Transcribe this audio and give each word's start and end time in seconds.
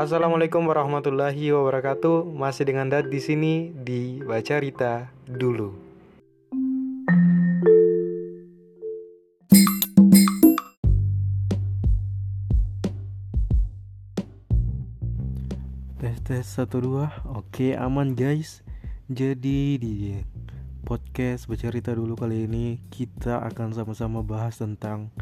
Assalamualaikum 0.00 0.64
warahmatullahi 0.64 1.52
wabarakatuh. 1.52 2.24
Masih 2.32 2.64
dengan 2.64 2.88
Dad 2.88 3.12
di 3.12 3.20
sini 3.20 3.68
di 3.68 4.24
Baca 4.24 4.56
Rita 4.56 5.12
dulu. 5.28 5.76
Tes 16.00 16.16
tes 16.24 16.48
satu 16.48 16.80
dua. 16.80 17.12
Oke 17.36 17.76
aman 17.76 18.16
guys. 18.16 18.64
Jadi 19.12 19.76
di 19.76 20.16
podcast 20.88 21.44
Baca 21.44 21.68
Rita 21.68 21.92
dulu 21.92 22.16
kali 22.16 22.48
ini 22.48 22.80
kita 22.88 23.44
akan 23.52 23.76
sama-sama 23.76 24.24
bahas 24.24 24.56
tentang 24.56 25.12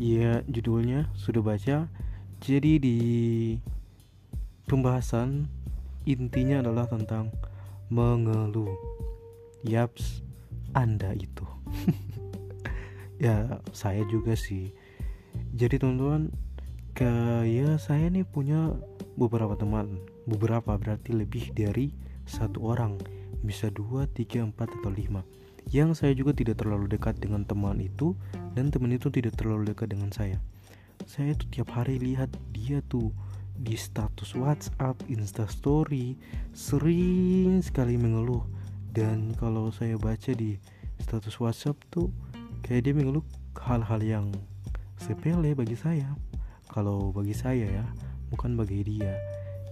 ya 0.00 0.40
judulnya 0.48 1.12
sudah 1.20 1.44
baca. 1.44 1.92
Jadi 2.40 2.72
di 2.80 2.96
pembahasan 4.66 5.46
intinya 6.06 6.58
adalah 6.62 6.90
tentang 6.90 7.30
mengeluh. 7.90 8.74
Yaps, 9.66 10.22
Anda 10.74 11.14
itu. 11.14 11.46
ya, 13.24 13.62
saya 13.74 14.02
juga 14.06 14.38
sih. 14.38 14.70
Jadi 15.54 15.82
teman-teman, 15.82 16.30
kayak 16.94 17.82
saya 17.82 18.06
nih 18.10 18.26
punya 18.26 18.74
beberapa 19.18 19.58
teman. 19.58 19.98
Beberapa 20.26 20.74
berarti 20.78 21.14
lebih 21.14 21.50
dari 21.54 21.90
satu 22.26 22.62
orang. 22.62 22.98
Bisa 23.42 23.70
dua, 23.70 24.06
tiga, 24.10 24.42
empat, 24.42 24.70
atau 24.82 24.90
lima. 24.90 25.22
Yang 25.70 26.02
saya 26.02 26.12
juga 26.14 26.30
tidak 26.30 26.62
terlalu 26.62 26.86
dekat 26.86 27.18
dengan 27.18 27.42
teman 27.42 27.82
itu 27.82 28.14
dan 28.54 28.70
teman 28.70 28.94
itu 28.94 29.10
tidak 29.10 29.34
terlalu 29.34 29.74
dekat 29.74 29.90
dengan 29.90 30.14
saya. 30.14 30.38
Saya 31.10 31.34
tuh 31.34 31.50
tiap 31.50 31.74
hari 31.74 31.98
lihat 31.98 32.30
dia 32.54 32.78
tuh 32.86 33.10
di 33.60 33.74
status 33.74 34.36
WhatsApp, 34.36 35.00
Instastory 35.08 36.16
sering 36.52 37.60
sekali 37.64 37.96
mengeluh 37.96 38.44
dan 38.92 39.32
kalau 39.36 39.68
saya 39.72 39.96
baca 40.00 40.32
di 40.32 40.56
status 41.00 41.36
WhatsApp 41.40 41.76
tuh 41.92 42.08
kayak 42.64 42.88
dia 42.88 42.94
mengeluh 42.96 43.24
hal-hal 43.60 44.00
yang 44.00 44.26
sepele 45.00 45.52
bagi 45.52 45.76
saya. 45.76 46.16
Kalau 46.66 47.12
bagi 47.12 47.32
saya 47.32 47.68
ya, 47.68 47.86
bukan 48.32 48.56
bagi 48.56 48.84
dia. 48.84 49.16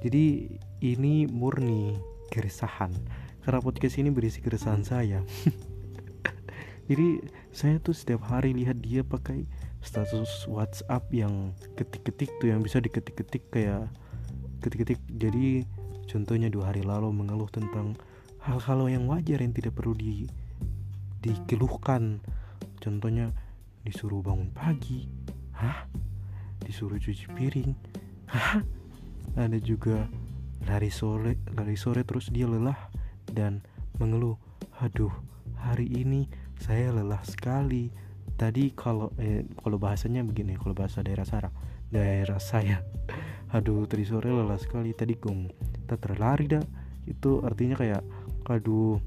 Jadi 0.05 0.57
ini 0.85 1.25
murni 1.25 1.97
keresahan 2.29 2.93
karena 3.45 3.61
podcast 3.61 3.97
ini 4.01 4.09
berisi 4.13 4.41
keresahan 4.41 4.85
saya. 4.85 5.21
Jadi 6.89 7.25
saya 7.49 7.81
tuh 7.81 7.97
setiap 7.97 8.29
hari 8.29 8.53
lihat 8.53 8.81
dia 8.85 9.01
pakai 9.01 9.49
status 9.85 10.49
WhatsApp 10.49 11.05
yang 11.13 11.53
ketik-ketik 11.77 12.33
tuh 12.41 12.51
yang 12.51 12.65
bisa 12.65 12.81
diketik-ketik 12.81 13.45
kayak 13.53 13.87
ketik-ketik. 14.65 14.99
Jadi 15.13 15.69
contohnya 16.09 16.49
dua 16.49 16.73
hari 16.73 16.81
lalu 16.81 17.13
mengeluh 17.13 17.49
tentang 17.53 17.95
hal-hal 18.43 18.89
yang 18.89 19.05
wajar 19.07 19.45
yang 19.45 19.53
tidak 19.53 19.77
perlu 19.77 19.93
di 19.93 20.25
dikeluhkan. 21.21 22.25
Contohnya 22.81 23.31
disuruh 23.85 24.25
bangun 24.25 24.49
pagi. 24.51 25.05
Hah? 25.53 25.85
Disuruh 26.65 26.97
cuci 26.97 27.29
piring. 27.37 27.77
Hah? 28.33 28.65
Ada 29.37 29.61
juga 29.61 30.09
lari 30.65 30.89
sore 30.89 31.37
lari 31.53 31.77
sore 31.77 32.09
terus 32.09 32.33
dia 32.33 32.49
lelah 32.49 32.89
dan 33.29 33.61
mengeluh 34.01 34.41
aduh 34.81 35.13
hari 35.61 35.85
ini 35.93 36.25
saya 36.57 36.89
lelah 36.89 37.21
sekali 37.21 37.93
tadi 38.35 38.75
kalau 38.75 39.15
eh, 39.21 39.47
kalau 39.63 39.79
bahasanya 39.79 40.27
begini 40.27 40.59
kalau 40.59 40.75
bahasa 40.75 41.01
daerah 41.01 41.27
Sarang 41.27 41.55
daerah 41.95 42.43
saya. 42.43 42.83
Aduh 43.55 43.87
tadi 43.87 44.03
sore 44.03 44.35
lelah 44.35 44.59
sekali. 44.59 44.91
Tadi 44.91 45.15
gong. 45.15 45.47
Tak 45.87 46.03
terlari 46.03 46.51
dah. 46.51 46.65
Itu 47.07 47.45
artinya 47.47 47.79
kayak 47.79 48.03
aduh 48.45 48.99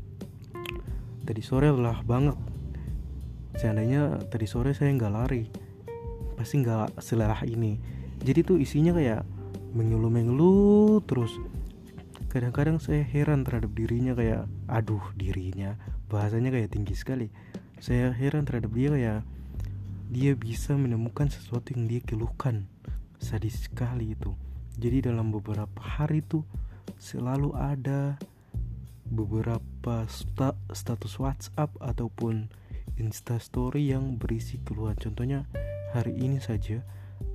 tadi 1.27 1.41
sore 1.43 1.67
lelah 1.67 1.99
banget. 2.07 2.37
Seandainya 3.57 4.21
tadi 4.29 4.45
sore 4.47 4.71
saya 4.71 4.93
nggak 4.93 5.13
lari 5.13 5.43
pasti 6.37 6.61
nggak 6.61 7.01
selelah 7.01 7.41
ini. 7.49 7.81
Jadi 8.21 8.39
tuh 8.45 8.57
isinya 8.61 8.93
kayak 8.93 9.25
mengeluh-mengeluh 9.73 11.01
terus. 11.09 11.33
Kadang-kadang 12.29 12.77
saya 12.77 13.01
heran 13.01 13.41
terhadap 13.41 13.73
dirinya 13.73 14.13
kayak 14.13 14.45
aduh 14.69 15.03
dirinya. 15.17 15.73
Bahasanya 16.07 16.53
kayak 16.53 16.71
tinggi 16.71 16.93
sekali 16.93 17.27
saya 17.77 18.09
heran 18.13 18.43
terhadap 18.43 18.73
dia 18.73 18.89
kayak 18.89 19.21
dia 20.07 20.31
bisa 20.33 20.73
menemukan 20.73 21.27
sesuatu 21.27 21.75
yang 21.75 21.85
dia 21.91 22.01
keluhkan. 22.01 22.65
Sadis 23.19 23.67
sekali 23.67 24.15
itu. 24.15 24.31
Jadi 24.77 25.09
dalam 25.09 25.33
beberapa 25.33 25.81
hari 25.81 26.23
itu 26.23 26.45
selalu 26.95 27.51
ada 27.57 28.15
beberapa 29.07 30.05
sta 30.07 30.55
status 30.71 31.17
WhatsApp 31.19 31.75
ataupun 31.79 32.47
Instastory 32.97 33.91
yang 33.91 34.17
berisi 34.17 34.61
keluhan. 34.63 34.97
Contohnya 34.97 35.45
hari 35.91 36.15
ini 36.17 36.39
saja 36.39 36.81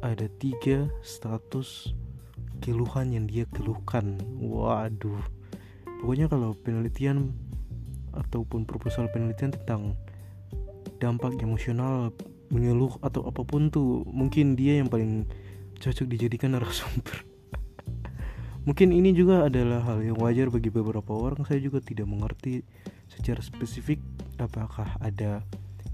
ada 0.03 0.27
tiga 0.39 0.91
status 1.03 1.93
keluhan 2.63 3.15
yang 3.15 3.27
dia 3.27 3.45
keluhkan. 3.51 4.19
Waduh. 4.39 5.23
Pokoknya 6.03 6.27
kalau 6.27 6.55
penelitian 6.59 7.35
ataupun 8.13 8.67
proposal 8.67 9.09
penelitian 9.11 9.55
tentang 9.55 9.97
dampak 11.03 11.35
emosional 11.43 12.15
mengeluh 12.55 12.95
atau 13.03 13.27
apa 13.27 13.43
pun 13.43 13.75
tuh 13.75 14.07
mungkin 14.07 14.55
dia 14.55 14.79
yang 14.79 14.87
paling 14.87 15.27
cocok 15.83 16.07
dijadikan 16.07 16.53
narasumber. 16.55 17.27
Mungkin 18.63 18.95
ini 18.95 19.11
juga 19.11 19.51
adalah 19.51 19.83
hal 19.83 20.07
yang 20.07 20.15
wajar 20.23 20.47
bagi 20.47 20.71
beberapa 20.71 21.11
orang 21.11 21.43
saya 21.43 21.59
juga 21.59 21.83
tidak 21.83 22.07
mengerti 22.07 22.63
secara 23.11 23.43
spesifik 23.43 23.99
apakah 24.39 24.87
ada 25.03 25.43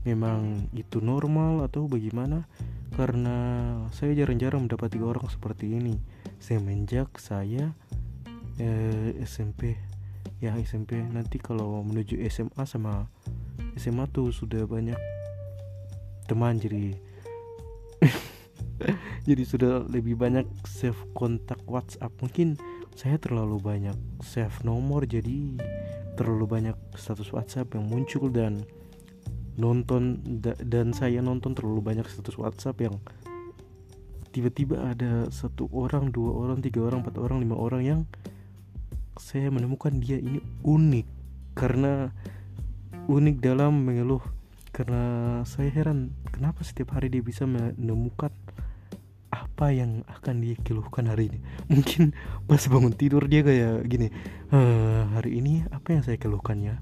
memang 0.05 0.69
itu 0.77 1.01
normal 1.01 1.65
atau 1.65 1.89
bagaimana 1.89 2.45
karena 2.93 3.37
saya 3.89 4.13
jarang-jarang 4.13 4.69
mendapati 4.69 5.01
orang 5.01 5.25
seperti 5.33 5.81
ini. 5.81 5.97
Semenjak 6.45 7.17
saya 7.17 7.73
eh, 8.61 9.17
SMP 9.25 9.81
ya 10.39 10.55
SMP 10.61 11.03
nanti 11.03 11.41
kalau 11.43 11.83
menuju 11.83 12.21
SMA 12.31 12.63
sama 12.63 13.11
SMA 13.79 14.07
tuh 14.11 14.35
sudah 14.35 14.67
banyak 14.67 14.99
teman 16.29 16.61
jadi 16.61 16.93
jadi 19.29 19.43
sudah 19.43 19.73
lebih 19.91 20.15
banyak 20.15 20.47
save 20.67 20.99
kontak 21.15 21.59
WhatsApp. 21.67 22.15
Mungkin 22.23 22.59
saya 22.95 23.19
terlalu 23.19 23.59
banyak 23.59 23.97
save 24.23 24.55
nomor 24.63 25.07
jadi 25.07 25.59
terlalu 26.19 26.45
banyak 26.51 26.77
status 26.99 27.31
WhatsApp 27.31 27.79
yang 27.79 27.87
muncul 27.87 28.27
dan 28.31 28.67
nonton 29.59 30.23
dan 30.43 30.95
saya 30.95 31.19
nonton 31.23 31.55
terlalu 31.55 31.83
banyak 31.83 32.07
status 32.07 32.39
WhatsApp 32.39 32.79
yang 32.83 32.99
tiba-tiba 34.31 34.95
ada 34.95 35.27
satu 35.35 35.67
orang 35.75 36.15
dua 36.15 36.31
orang 36.35 36.63
tiga 36.63 36.87
orang 36.87 37.03
empat 37.03 37.19
orang 37.19 37.43
lima 37.43 37.59
orang 37.59 37.83
yang 37.83 38.01
saya 39.19 39.51
menemukan 39.51 39.99
dia 39.99 40.19
ini 40.19 40.39
unik. 40.63 41.07
Karena 41.59 42.15
unik 43.09 43.41
dalam 43.41 43.89
mengeluh. 43.89 44.23
Karena 44.69 45.41
saya 45.49 45.73
heran 45.73 46.13
kenapa 46.29 46.61
setiap 46.63 46.95
hari 46.95 47.09
dia 47.09 47.25
bisa 47.25 47.49
menemukan 47.49 48.31
apa 49.33 49.75
yang 49.75 50.07
akan 50.07 50.45
dia 50.45 50.55
keluhkan 50.61 51.09
hari 51.09 51.33
ini? 51.33 51.39
Mungkin 51.73 52.13
pas 52.47 52.63
bangun 52.69 52.95
tidur 52.95 53.25
dia 53.27 53.43
kayak 53.43 53.89
gini 53.89 54.13
e, 54.53 54.59
hari 55.17 55.41
ini 55.41 55.67
apa 55.73 55.99
yang 55.99 56.03
saya 56.05 56.21
keluhkannya 56.21 56.79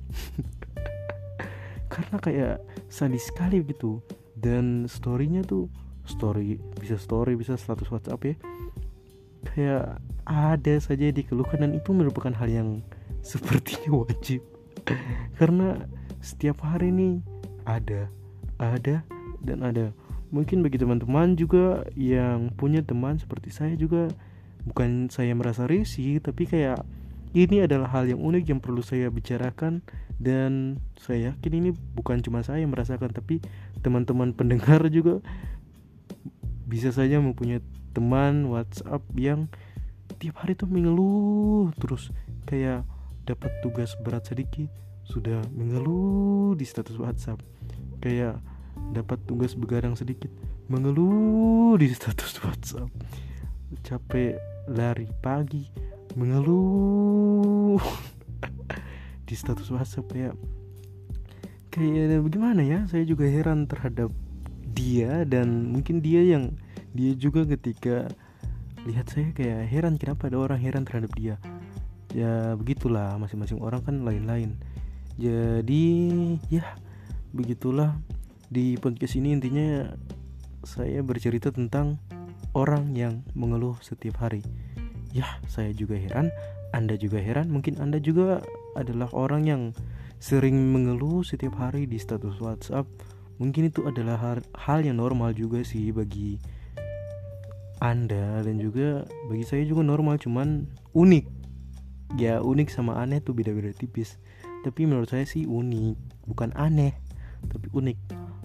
karena 1.95 2.17
kayak 2.21 2.55
sadis 2.91 3.31
sekali 3.31 3.63
gitu. 3.65 4.03
Dan 4.37 4.85
storynya 4.91 5.41
tuh 5.47 5.73
story 6.05 6.61
bisa 6.77 7.01
story 7.01 7.33
bisa 7.39 7.57
status 7.57 7.89
WhatsApp 7.89 8.21
ya 8.23 8.37
kayak 9.47 10.03
ada 10.27 10.75
saja 10.83 11.09
dikeluhkan 11.15 11.63
dan 11.63 11.73
itu 11.79 11.95
merupakan 11.95 12.35
hal 12.35 12.51
yang 12.51 12.69
sepertinya 13.31 14.05
wajib. 14.05 14.43
Karena 15.39 15.87
setiap 16.27 16.67
hari 16.67 16.91
ini 16.91 17.23
ada 17.63 18.11
ada 18.59 19.07
dan 19.39 19.63
ada. 19.63 19.95
Mungkin 20.35 20.67
bagi 20.67 20.83
teman-teman 20.83 21.39
juga 21.39 21.87
yang 21.95 22.51
punya 22.59 22.83
teman 22.83 23.23
seperti 23.23 23.55
saya 23.55 23.79
juga 23.79 24.11
bukan 24.67 25.07
saya 25.07 25.31
merasa 25.39 25.71
risih 25.71 26.19
tapi 26.19 26.51
kayak 26.51 26.83
ini 27.31 27.63
adalah 27.63 27.87
hal 27.95 28.11
yang 28.11 28.19
unik 28.19 28.45
yang 28.51 28.59
perlu 28.59 28.83
saya 28.83 29.07
bicarakan. 29.07 29.87
Dan 30.17 30.81
saya 30.97 31.31
yakin 31.37 31.53
ini 31.61 31.71
bukan 31.93 32.25
cuma 32.25 32.41
saya 32.41 32.65
yang 32.65 32.73
merasakan 32.73 33.13
tapi 33.13 33.39
teman-teman 33.87 34.35
pendengar 34.35 34.83
juga. 34.91 35.23
Bisa 36.67 36.91
saja 36.91 37.23
mempunyai 37.23 37.63
teman 37.95 38.51
WhatsApp 38.51 39.05
yang 39.15 39.47
tiap 40.17 40.41
hari 40.43 40.57
tuh 40.57 40.67
mengeluh 40.67 41.71
terus 41.77 42.09
kayak 42.49 42.89
dapat 43.29 43.53
tugas 43.61 43.93
berat 44.01 44.25
sedikit 44.25 44.73
sudah 45.07 45.43
mengeluh 45.55 46.59
di 46.59 46.67
status 46.67 46.99
WhatsApp. 46.99 47.39
Kayak 48.03 48.43
dapat 48.93 49.19
tugas 49.27 49.55
begadang 49.55 49.95
sedikit 49.95 50.31
mengeluh 50.67 51.79
di 51.79 51.91
status 51.91 52.39
WhatsApp. 52.45 52.91
Capek 53.87 54.39
lari 54.67 55.07
pagi 55.23 55.71
mengeluh 56.19 57.79
di 59.29 59.35
status 59.35 59.71
WhatsApp 59.71 60.07
ya. 60.15 60.31
Kayak 61.71 62.25
bagaimana 62.25 62.65
ya? 62.65 62.89
Saya 62.89 63.05
juga 63.07 63.29
heran 63.29 63.69
terhadap 63.69 64.11
dia 64.77 65.25
dan 65.25 65.73
mungkin 65.73 66.01
dia 66.03 66.25
yang 66.25 66.57
dia 66.97 67.13
juga 67.17 67.45
ketika 67.45 68.09
lihat 68.89 69.11
saya 69.13 69.35
kayak 69.35 69.69
heran 69.69 70.01
kenapa 70.01 70.33
ada 70.33 70.41
orang 70.41 70.61
heran 70.61 70.89
terhadap 70.89 71.13
dia? 71.15 71.37
Ya 72.17 72.57
begitulah 72.57 73.21
masing-masing 73.21 73.61
orang 73.61 73.85
kan 73.85 74.01
lain-lain 74.01 74.57
jadi 75.17 75.85
ya 76.53 76.77
begitulah. 77.33 77.97
Di 78.47 78.79
podcast 78.79 79.19
ini 79.19 79.35
intinya 79.35 79.91
saya 80.63 81.03
bercerita 81.03 81.51
tentang 81.51 81.99
orang 82.55 82.95
yang 82.95 83.27
mengeluh 83.35 83.75
setiap 83.83 84.23
hari. 84.23 84.47
Ya 85.11 85.27
saya 85.51 85.75
juga 85.75 85.99
heran 85.99 86.31
anda 86.77 86.95
juga 87.01 87.17
heran. 87.17 87.49
Mungkin 87.49 87.81
anda 87.81 87.97
juga 87.97 88.45
adalah 88.77 89.09
orang 89.17 89.49
yang 89.49 89.63
sering 90.21 90.57
mengeluh 90.73 91.25
setiap 91.25 91.57
hari 91.57 91.89
di 91.89 91.97
status 91.97 92.37
WhatsApp. 92.37 92.85
Mungkin 93.41 93.69
itu 93.69 93.85
adalah 93.85 94.41
hal 94.57 94.81
yang 94.85 95.01
normal 95.01 95.37
juga 95.37 95.61
sih 95.61 95.93
bagi 95.93 96.41
anda 97.81 98.41
dan 98.41 98.57
juga 98.57 99.05
bagi 99.29 99.45
saya 99.45 99.65
juga 99.69 99.85
normal 99.85 100.21
cuman 100.21 100.69
unik. 100.97 101.25
Ya 102.17 102.41
unik 102.41 102.69
sama 102.73 102.97
aneh 103.01 103.21
tuh 103.21 103.37
beda-beda 103.37 103.73
tipis 103.77 104.17
tapi 104.67 104.83
menurut 104.83 105.07
saya 105.07 105.23
sih 105.23 105.47
unik 105.47 106.27
bukan 106.27 106.51
aneh 106.59 106.99
tapi 107.47 107.71
unik 107.71 107.95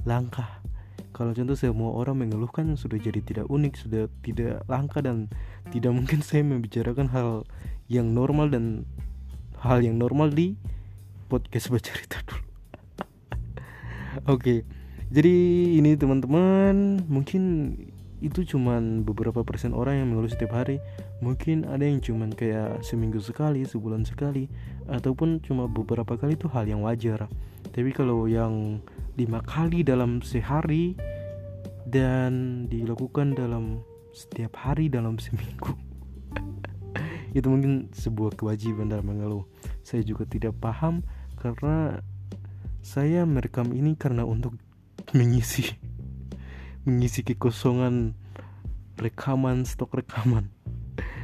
langka 0.05 0.61
kalau 1.17 1.33
contoh 1.33 1.57
semua 1.57 1.97
orang 1.97 2.21
mengeluhkan 2.21 2.77
sudah 2.77 3.01
jadi 3.01 3.25
tidak 3.25 3.49
unik 3.49 3.73
sudah 3.73 4.05
tidak 4.21 4.61
langka 4.69 5.01
dan 5.01 5.33
tidak 5.73 5.89
mungkin 5.97 6.21
saya 6.27 6.45
membicarakan 6.45 7.09
hal 7.09 7.41
yang 7.89 8.13
normal 8.13 8.53
dan 8.53 8.85
hal 9.65 9.81
yang 9.81 9.97
normal 9.97 10.29
di 10.29 10.53
podcast 11.25 11.73
bercerita 11.73 12.21
dulu 12.29 12.37
oke 14.29 14.37
okay. 14.37 14.59
jadi 15.09 15.33
ini 15.81 15.97
teman-teman 15.97 17.01
mungkin 17.09 17.73
itu 18.21 18.45
cuman 18.45 19.01
beberapa 19.01 19.41
persen 19.41 19.73
orang 19.73 20.05
yang 20.05 20.13
mengeluh 20.13 20.29
setiap 20.29 20.53
hari 20.53 20.77
mungkin 21.21 21.69
ada 21.69 21.85
yang 21.85 22.01
cuman 22.01 22.33
kayak 22.33 22.81
seminggu 22.81 23.21
sekali 23.21 23.61
sebulan 23.61 24.03
sekali 24.09 24.49
ataupun 24.89 25.45
cuma 25.45 25.69
beberapa 25.69 26.17
kali 26.17 26.33
itu 26.33 26.49
hal 26.49 26.65
yang 26.65 26.81
wajar. 26.81 27.29
Tapi 27.71 27.93
kalau 27.93 28.25
yang 28.25 28.81
lima 29.15 29.39
kali 29.45 29.85
dalam 29.85 30.19
sehari 30.25 30.97
dan 31.85 32.65
dilakukan 32.67 33.37
dalam 33.37 33.85
setiap 34.11 34.59
hari 34.59 34.91
dalam 34.91 35.15
seminggu 35.21 35.71
itu 37.37 37.47
mungkin 37.47 37.93
sebuah 37.93 38.35
kewajiban 38.35 38.89
dalam 38.89 39.07
mengeluh. 39.07 39.45
Saya 39.85 40.01
juga 40.01 40.25
tidak 40.25 40.57
paham 40.57 41.05
karena 41.37 42.01
saya 42.81 43.29
merekam 43.29 43.71
ini 43.77 43.93
karena 43.93 44.25
untuk 44.25 44.57
mengisi 45.17 45.69
mengisi 46.81 47.21
kekosongan 47.21 48.17
rekaman 48.97 49.69
stok 49.69 50.01
rekaman 50.01 50.49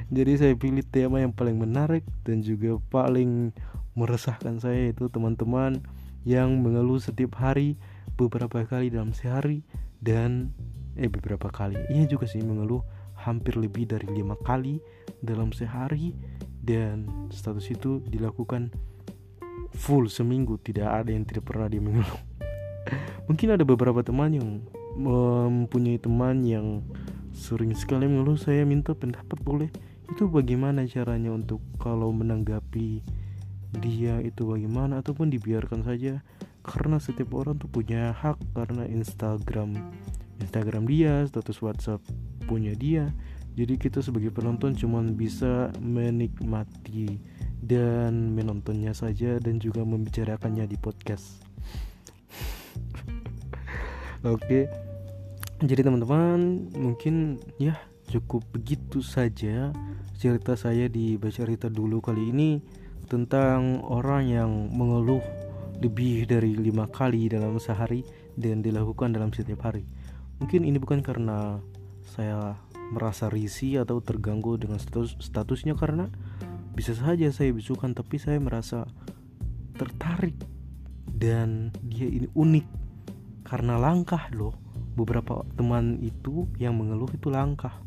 jadi 0.07 0.39
saya 0.39 0.53
pilih 0.55 0.87
tema 0.87 1.19
yang 1.19 1.35
paling 1.35 1.59
menarik 1.59 2.07
dan 2.23 2.39
juga 2.39 2.79
paling 2.87 3.51
meresahkan 3.91 4.55
saya 4.61 4.95
itu 4.95 5.11
teman-teman 5.11 5.83
yang 6.23 6.63
mengeluh 6.63 7.01
setiap 7.01 7.35
hari 7.39 7.75
beberapa 8.15 8.63
kali 8.63 8.87
dalam 8.87 9.11
sehari 9.11 9.67
dan 9.99 10.55
eh 10.95 11.11
beberapa 11.11 11.51
kali. 11.51 11.75
Ini 11.91 12.07
juga 12.07 12.23
sih 12.23 12.39
mengeluh 12.39 12.81
hampir 13.19 13.59
lebih 13.59 13.89
dari 13.89 14.07
lima 14.07 14.39
kali 14.39 14.79
dalam 15.19 15.51
sehari 15.51 16.15
dan 16.63 17.27
status 17.27 17.67
itu 17.67 17.99
dilakukan 18.07 18.71
full 19.75 20.07
seminggu. 20.07 20.55
Tidak 20.61 20.87
ada 20.87 21.11
yang 21.11 21.27
tidak 21.27 21.51
pernah 21.51 21.67
dia 21.67 21.83
mengeluh. 21.83 22.21
Mungkin 23.27 23.59
ada 23.59 23.67
beberapa 23.67 23.99
teman 24.01 24.31
yang 24.31 24.63
mempunyai 24.97 25.99
teman 25.99 26.47
yang 26.47 26.79
sering 27.35 27.75
sekali 27.75 28.07
mengeluh. 28.07 28.39
Saya 28.39 28.63
minta 28.63 28.97
pendapat 28.97 29.37
boleh 29.43 29.69
itu 30.11 30.27
bagaimana 30.31 30.87
caranya 30.87 31.35
untuk 31.35 31.59
kalau 31.77 32.09
menanggapi 32.15 33.03
dia 33.83 34.19
itu 34.23 34.47
bagaimana? 34.47 35.03
Ataupun 35.03 35.29
dibiarkan 35.29 35.83
saja 35.83 36.23
karena 36.63 36.99
setiap 36.99 37.35
orang 37.35 37.59
tuh 37.59 37.71
punya 37.71 38.11
hak 38.11 38.39
karena 38.51 38.83
Instagram 38.87 39.75
Instagram 40.43 40.83
dia 40.87 41.23
status 41.27 41.59
WhatsApp 41.63 42.01
punya 42.47 42.75
dia. 42.75 43.11
Jadi 43.57 43.73
kita 43.81 44.05
sebagai 44.05 44.29
penonton 44.29 44.77
cuma 44.77 45.01
bisa 45.01 45.73
menikmati 45.81 47.17
dan 47.57 48.37
menontonnya 48.37 48.93
saja 48.93 49.41
dan 49.41 49.57
juga 49.57 49.81
membicarakannya 49.81 50.69
di 50.69 50.77
podcast. 50.77 51.41
Oke. 54.21 54.37
Okay 54.37 54.87
jadi 55.57 55.89
teman-teman 55.89 56.69
mungkin 56.77 57.41
ya 57.57 57.81
cukup 58.07 58.47
begitu 58.55 59.03
saja 59.03 59.75
cerita 60.17 60.55
saya 60.55 60.87
di 60.87 61.19
baca 61.19 61.43
cerita 61.43 61.67
dulu 61.67 61.99
kali 61.99 62.31
ini 62.31 62.63
tentang 63.07 63.83
orang 63.87 64.27
yang 64.27 64.51
mengeluh 64.71 65.23
lebih 65.77 66.25
dari 66.25 66.57
lima 66.57 66.89
kali 66.89 67.29
dalam 67.29 67.61
sehari 67.61 68.01
dan 68.33 68.65
dilakukan 68.65 69.13
dalam 69.13 69.29
setiap 69.29 69.69
hari. 69.69 69.85
Mungkin 70.41 70.65
ini 70.65 70.77
bukan 70.81 71.05
karena 71.05 71.61
saya 72.03 72.57
merasa 72.89 73.27
risih 73.29 73.83
atau 73.83 73.99
terganggu 73.99 74.57
dengan 74.57 74.79
status 74.79 75.19
statusnya 75.19 75.75
karena 75.75 76.07
bisa 76.73 76.93
saja 76.95 77.29
saya 77.29 77.51
bisukan 77.51 77.93
tapi 77.93 78.21
saya 78.21 78.37
merasa 78.41 78.85
tertarik 79.77 80.37
dan 81.05 81.69
dia 81.85 82.09
ini 82.09 82.29
unik. 82.33 82.67
Karena 83.47 83.79
langkah 83.79 84.27
loh 84.35 84.51
beberapa 84.97 85.45
teman 85.55 86.03
itu 86.03 86.49
yang 86.59 86.75
mengeluh 86.75 87.07
itu 87.15 87.31
langkah 87.31 87.86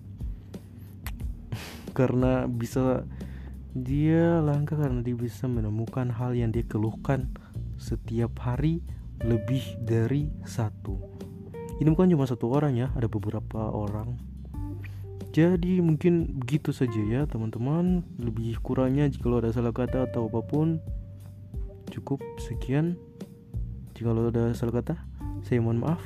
karena 2.01 2.49
bisa 2.49 3.05
dia 3.77 4.41
langka 4.41 4.73
karena 4.73 5.05
dia 5.05 5.13
bisa 5.13 5.45
menemukan 5.45 6.09
hal 6.09 6.33
yang 6.33 6.49
dia 6.49 6.65
keluhkan 6.65 7.29
setiap 7.77 8.33
hari 8.41 8.81
lebih 9.21 9.61
dari 9.85 10.33
satu. 10.49 10.97
Ini 11.77 11.93
bukan 11.93 12.09
cuma 12.09 12.25
satu 12.25 12.49
orang 12.49 12.81
ya 12.81 12.89
ada 12.97 13.05
beberapa 13.05 13.69
orang. 13.69 14.17
Jadi 15.31 15.79
mungkin 15.85 16.41
begitu 16.41 16.73
saja 16.73 16.99
ya 17.05 17.29
teman-teman. 17.29 18.01
Lebih 18.17 18.65
kurangnya 18.65 19.07
jika 19.13 19.29
ada 19.29 19.53
salah 19.53 19.77
kata 19.77 20.09
atau 20.09 20.27
apa 20.33 20.41
pun. 20.41 20.81
Cukup 21.93 22.25
sekian. 22.41 22.97
Jika 23.93 24.17
ada 24.17 24.57
salah 24.57 24.81
kata 24.81 24.97
saya 25.45 25.61
mohon 25.61 25.85
maaf. 25.85 26.01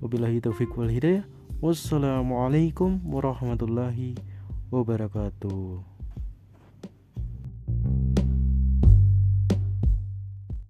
Wabillahi 0.00 0.40
taufiq 0.40 0.72
wal 0.74 0.88
hidayah. 0.88 1.28
Wassalamualaikum 1.60 3.00
warahmatullahi 3.06 4.35
wabarakatuh. 4.76 5.96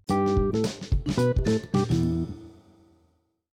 Thank 0.09 0.67
you. 0.81 0.86